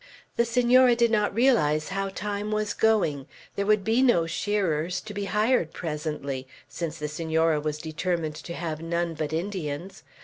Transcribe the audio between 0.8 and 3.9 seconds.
did not realize how time was going; there would